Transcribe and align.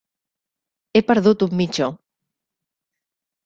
He 0.95 1.03
perdut 1.11 1.47
un 1.49 1.55
mitjó. 1.61 1.93